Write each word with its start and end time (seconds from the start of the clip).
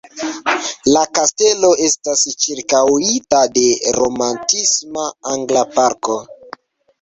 La 0.93 1.01
kastelo 1.17 1.69
estas 1.87 2.23
ĉirkaŭita 2.45 3.43
de 3.59 3.67
romantisma 3.99 5.05
angla 5.35 5.63
parko. 5.77 6.19